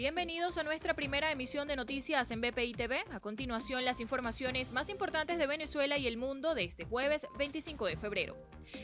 Bienvenidos 0.00 0.56
a 0.56 0.62
nuestra 0.62 0.94
primera 0.94 1.30
emisión 1.30 1.68
de 1.68 1.76
noticias 1.76 2.30
en 2.30 2.40
BPI 2.40 2.72
TV. 2.72 3.04
A 3.10 3.20
continuación, 3.20 3.84
las 3.84 4.00
informaciones 4.00 4.72
más 4.72 4.88
importantes 4.88 5.36
de 5.36 5.46
Venezuela 5.46 5.98
y 5.98 6.06
el 6.06 6.16
mundo 6.16 6.54
de 6.54 6.64
este 6.64 6.86
jueves 6.86 7.26
25 7.36 7.84
de 7.84 7.98
febrero. 7.98 8.34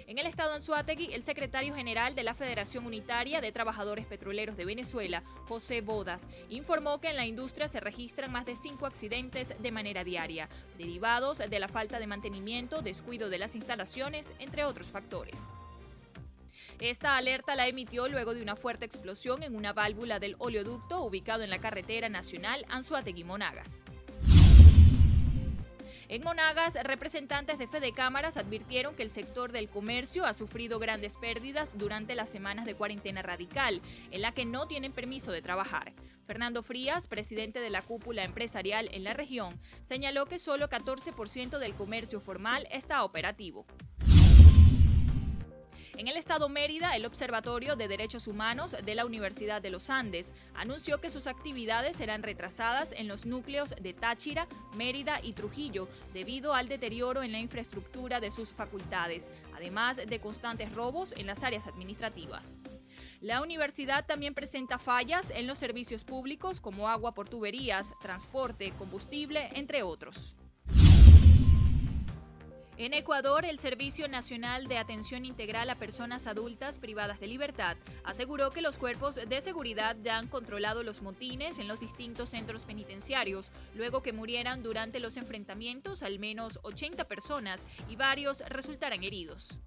En 0.06 0.18
el 0.18 0.26
estado 0.26 0.52
Anzuategui, 0.52 1.14
el 1.14 1.22
secretario 1.22 1.74
general 1.74 2.14
de 2.14 2.22
la 2.22 2.34
Federación 2.34 2.84
Unitaria 2.84 3.40
de 3.40 3.50
Trabajadores 3.50 4.04
Petroleros 4.04 4.58
de 4.58 4.66
Venezuela, 4.66 5.22
José 5.48 5.80
Bodas, 5.80 6.26
informó 6.50 7.00
que 7.00 7.08
en 7.08 7.16
la 7.16 7.24
industria 7.24 7.66
se 7.66 7.80
registran 7.80 8.30
más 8.30 8.44
de 8.44 8.54
cinco 8.54 8.84
accidentes 8.84 9.54
de 9.58 9.72
manera 9.72 10.04
diaria, 10.04 10.50
derivados 10.76 11.38
de 11.38 11.58
la 11.58 11.68
falta 11.68 11.98
de 11.98 12.08
mantenimiento, 12.08 12.82
descuido 12.82 13.30
de 13.30 13.38
las 13.38 13.54
instalaciones, 13.54 14.34
entre 14.38 14.66
otros 14.66 14.90
factores. 14.90 15.44
Esta 16.80 17.16
alerta 17.16 17.56
la 17.56 17.68
emitió 17.68 18.06
luego 18.06 18.34
de 18.34 18.42
una 18.42 18.54
fuerte 18.54 18.84
explosión 18.84 19.42
en 19.42 19.56
una 19.56 19.72
válvula 19.72 20.18
del 20.18 20.36
oleoducto 20.38 21.02
ubicado 21.02 21.42
en 21.42 21.48
la 21.48 21.58
carretera 21.58 22.10
nacional 22.10 22.66
Anzuategui-Monagas. 22.68 23.82
En 26.08 26.22
Monagas, 26.22 26.74
representantes 26.84 27.58
de 27.58 27.66
Fede 27.66 27.92
Cámaras 27.92 28.36
advirtieron 28.36 28.94
que 28.94 29.02
el 29.02 29.10
sector 29.10 29.50
del 29.50 29.68
comercio 29.68 30.24
ha 30.24 30.34
sufrido 30.34 30.78
grandes 30.78 31.16
pérdidas 31.16 31.72
durante 31.76 32.14
las 32.14 32.28
semanas 32.28 32.64
de 32.64 32.74
cuarentena 32.74 33.22
radical, 33.22 33.80
en 34.12 34.22
la 34.22 34.32
que 34.32 34.44
no 34.44 34.68
tienen 34.68 34.92
permiso 34.92 35.32
de 35.32 35.42
trabajar. 35.42 35.94
Fernando 36.26 36.62
Frías, 36.62 37.08
presidente 37.08 37.58
de 37.58 37.70
la 37.70 37.82
cúpula 37.82 38.22
empresarial 38.22 38.88
en 38.92 39.02
la 39.02 39.14
región, 39.14 39.58
señaló 39.82 40.26
que 40.26 40.38
solo 40.38 40.68
14% 40.68 41.58
del 41.58 41.74
comercio 41.74 42.20
formal 42.20 42.68
está 42.70 43.02
operativo. 43.02 43.66
En 46.06 46.12
el 46.12 46.18
estado 46.18 46.48
Mérida, 46.48 46.94
el 46.94 47.04
Observatorio 47.04 47.74
de 47.74 47.88
Derechos 47.88 48.28
Humanos 48.28 48.76
de 48.80 48.94
la 48.94 49.04
Universidad 49.04 49.60
de 49.60 49.70
los 49.70 49.90
Andes 49.90 50.32
anunció 50.54 51.00
que 51.00 51.10
sus 51.10 51.26
actividades 51.26 51.96
serán 51.96 52.22
retrasadas 52.22 52.92
en 52.92 53.08
los 53.08 53.26
núcleos 53.26 53.74
de 53.82 53.92
Táchira, 53.92 54.46
Mérida 54.76 55.18
y 55.20 55.32
Trujillo 55.32 55.88
debido 56.14 56.54
al 56.54 56.68
deterioro 56.68 57.24
en 57.24 57.32
la 57.32 57.40
infraestructura 57.40 58.20
de 58.20 58.30
sus 58.30 58.52
facultades, 58.52 59.28
además 59.56 59.96
de 59.96 60.20
constantes 60.20 60.72
robos 60.72 61.10
en 61.10 61.26
las 61.26 61.42
áreas 61.42 61.66
administrativas. 61.66 62.60
La 63.20 63.42
universidad 63.42 64.06
también 64.06 64.32
presenta 64.32 64.78
fallas 64.78 65.30
en 65.30 65.48
los 65.48 65.58
servicios 65.58 66.04
públicos 66.04 66.60
como 66.60 66.88
agua 66.88 67.14
por 67.14 67.28
tuberías, 67.28 67.92
transporte, 67.98 68.72
combustible, 68.78 69.48
entre 69.54 69.82
otros. 69.82 70.36
En 72.78 72.92
Ecuador, 72.92 73.46
el 73.46 73.58
Servicio 73.58 74.06
Nacional 74.06 74.66
de 74.66 74.76
Atención 74.76 75.24
Integral 75.24 75.70
a 75.70 75.76
Personas 75.76 76.26
Adultas 76.26 76.78
Privadas 76.78 77.18
de 77.18 77.26
Libertad 77.26 77.78
aseguró 78.04 78.50
que 78.50 78.60
los 78.60 78.76
cuerpos 78.76 79.14
de 79.14 79.40
seguridad 79.40 79.96
ya 80.02 80.18
han 80.18 80.28
controlado 80.28 80.82
los 80.82 81.00
motines 81.00 81.58
en 81.58 81.68
los 81.68 81.80
distintos 81.80 82.28
centros 82.28 82.66
penitenciarios, 82.66 83.50
luego 83.74 84.02
que 84.02 84.12
murieran 84.12 84.62
durante 84.62 85.00
los 85.00 85.16
enfrentamientos 85.16 86.02
al 86.02 86.18
menos 86.18 86.60
80 86.64 87.04
personas 87.04 87.64
y 87.88 87.96
varios 87.96 88.40
resultaran 88.50 89.02
heridos. 89.04 89.58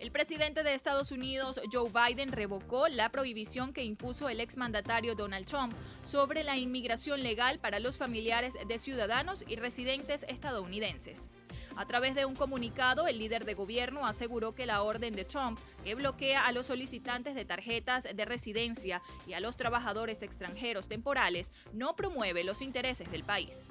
El 0.00 0.12
presidente 0.12 0.62
de 0.62 0.72
Estados 0.72 1.12
Unidos, 1.12 1.60
Joe 1.70 1.90
Biden, 1.90 2.32
revocó 2.32 2.88
la 2.88 3.10
prohibición 3.10 3.74
que 3.74 3.84
impuso 3.84 4.30
el 4.30 4.40
exmandatario 4.40 5.14
Donald 5.14 5.44
Trump 5.44 5.74
sobre 6.02 6.42
la 6.42 6.56
inmigración 6.56 7.22
legal 7.22 7.58
para 7.58 7.80
los 7.80 7.98
familiares 7.98 8.54
de 8.66 8.78
ciudadanos 8.78 9.44
y 9.46 9.56
residentes 9.56 10.24
estadounidenses. 10.26 11.28
A 11.76 11.84
través 11.84 12.14
de 12.14 12.24
un 12.24 12.34
comunicado, 12.34 13.08
el 13.08 13.18
líder 13.18 13.44
de 13.44 13.52
gobierno 13.52 14.06
aseguró 14.06 14.54
que 14.54 14.64
la 14.64 14.82
orden 14.82 15.12
de 15.12 15.26
Trump, 15.26 15.60
que 15.84 15.94
bloquea 15.94 16.46
a 16.46 16.52
los 16.52 16.64
solicitantes 16.66 17.34
de 17.34 17.44
tarjetas 17.44 18.04
de 18.04 18.24
residencia 18.24 19.02
y 19.26 19.34
a 19.34 19.40
los 19.40 19.58
trabajadores 19.58 20.22
extranjeros 20.22 20.88
temporales, 20.88 21.52
no 21.74 21.94
promueve 21.94 22.42
los 22.42 22.62
intereses 22.62 23.10
del 23.10 23.24
país. 23.24 23.68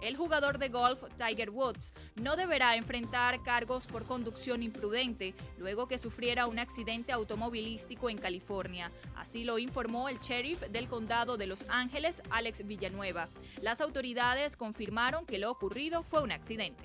El 0.00 0.16
jugador 0.16 0.58
de 0.58 0.68
golf 0.68 1.02
Tiger 1.16 1.50
Woods 1.50 1.92
no 2.16 2.36
deberá 2.36 2.76
enfrentar 2.76 3.42
cargos 3.42 3.86
por 3.86 4.04
conducción 4.04 4.62
imprudente 4.62 5.34
luego 5.58 5.88
que 5.88 5.98
sufriera 5.98 6.46
un 6.46 6.58
accidente 6.58 7.12
automovilístico 7.12 8.08
en 8.08 8.18
California. 8.18 8.92
Así 9.16 9.42
lo 9.42 9.58
informó 9.58 10.08
el 10.08 10.20
sheriff 10.20 10.60
del 10.68 10.88
condado 10.88 11.36
de 11.36 11.48
Los 11.48 11.66
Ángeles, 11.68 12.22
Alex 12.30 12.66
Villanueva. 12.66 13.28
Las 13.60 13.80
autoridades 13.80 14.56
confirmaron 14.56 15.26
que 15.26 15.38
lo 15.38 15.50
ocurrido 15.50 16.04
fue 16.04 16.22
un 16.22 16.30
accidente. 16.30 16.84